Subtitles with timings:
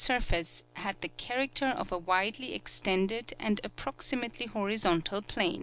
[0.01, 0.19] 169
[0.51, 5.59] surface had the character of a widely extended and approximately horizontal plain.